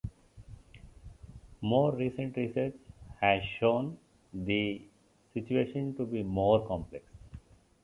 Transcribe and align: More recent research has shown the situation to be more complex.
More 1.61 1.91
recent 1.91 2.35
research 2.35 2.73
has 3.19 3.43
shown 3.59 3.99
the 4.33 4.81
situation 5.31 5.95
to 5.97 6.07
be 6.07 6.23
more 6.23 6.65
complex. 6.67 7.05